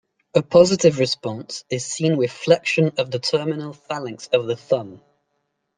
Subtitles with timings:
[0.33, 4.99] A positive response is seen with flexion of the terminal phalanx of the thumb.